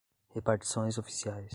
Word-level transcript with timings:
repartições 0.33 0.97
oficiais 0.97 1.47